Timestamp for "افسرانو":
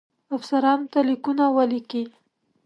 0.35-0.85